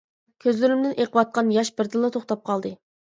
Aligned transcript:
كۆزلىرىمدىن 0.43 0.95
ئېقىۋاتقان 1.03 1.51
ياش 1.57 1.69
بىردىنلا 1.81 2.09
توختاپ 2.17 2.43
قالدى. 2.51 2.73